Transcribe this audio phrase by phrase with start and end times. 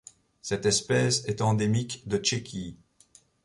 [0.41, 2.75] Cette espèce est endémique de Tchéquie.